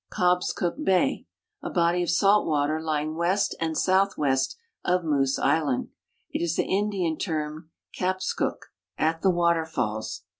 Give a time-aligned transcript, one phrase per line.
[0.09, 1.27] Cobscook bay,
[1.61, 5.89] a l)ody of salt water lying west and southwest of ISIoose island.
[6.31, 10.23] It is the Indian term kapskuk, "at the waterfalls."